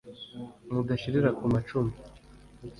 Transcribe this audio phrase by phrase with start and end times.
[0.71, 1.93] mudashirira ku macumu